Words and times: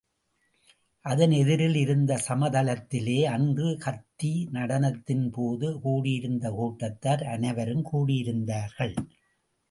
அதன் 1.05 1.31
எதிரில் 1.31 1.75
இருந்த 1.75 2.19
சமதளத்திலே, 2.27 3.17
அன்று 3.25 3.77
கத்தி 3.77 4.47
நடனத்தின்போது 4.53 5.79
கூடியிருந்த 5.79 6.51
கூட்டத்தார் 6.51 7.23
அனைவரும் 7.23 7.85
கூடியிருந்தார்கள். 7.91 8.95